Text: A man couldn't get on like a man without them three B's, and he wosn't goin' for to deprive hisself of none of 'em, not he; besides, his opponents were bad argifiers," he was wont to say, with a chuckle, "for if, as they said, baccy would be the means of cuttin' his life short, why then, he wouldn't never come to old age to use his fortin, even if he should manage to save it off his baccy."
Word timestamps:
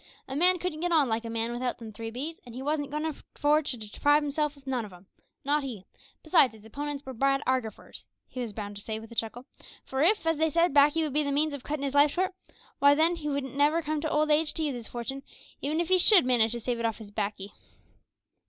A 0.27 0.35
man 0.35 0.57
couldn't 0.57 0.79
get 0.79 0.91
on 0.91 1.07
like 1.09 1.25
a 1.25 1.29
man 1.29 1.51
without 1.51 1.77
them 1.77 1.93
three 1.93 2.09
B's, 2.09 2.39
and 2.43 2.55
he 2.55 2.63
wosn't 2.63 2.89
goin' 2.89 3.13
for 3.35 3.61
to 3.61 3.77
deprive 3.77 4.23
hisself 4.23 4.57
of 4.57 4.65
none 4.65 4.83
of 4.83 4.91
'em, 4.91 5.05
not 5.45 5.61
he; 5.61 5.85
besides, 6.23 6.55
his 6.55 6.65
opponents 6.65 7.05
were 7.05 7.13
bad 7.13 7.39
argifiers," 7.45 8.07
he 8.27 8.39
was 8.39 8.51
wont 8.55 8.75
to 8.77 8.81
say, 8.81 8.99
with 8.99 9.11
a 9.11 9.15
chuckle, 9.15 9.45
"for 9.85 10.01
if, 10.01 10.25
as 10.25 10.39
they 10.39 10.49
said, 10.49 10.73
baccy 10.73 11.03
would 11.03 11.13
be 11.13 11.21
the 11.21 11.31
means 11.31 11.53
of 11.53 11.61
cuttin' 11.61 11.83
his 11.83 11.93
life 11.93 12.09
short, 12.09 12.33
why 12.79 12.95
then, 12.95 13.15
he 13.17 13.29
wouldn't 13.29 13.55
never 13.55 13.83
come 13.83 14.01
to 14.01 14.09
old 14.09 14.31
age 14.31 14.55
to 14.55 14.63
use 14.63 14.73
his 14.73 14.87
fortin, 14.87 15.21
even 15.61 15.79
if 15.79 15.89
he 15.89 15.99
should 15.99 16.25
manage 16.25 16.53
to 16.53 16.59
save 16.59 16.79
it 16.79 16.85
off 16.85 16.97
his 16.97 17.11
baccy." 17.11 17.53